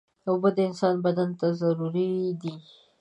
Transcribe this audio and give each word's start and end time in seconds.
اوبه 0.29 0.49
د 0.55 0.57
انسان 0.69 0.95
بدن 1.05 1.29
ته 1.39 1.47
ضروري 1.61 2.09
دي. 2.41 2.55